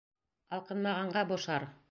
[0.57, 1.73] Алҡынмағанға бошар?!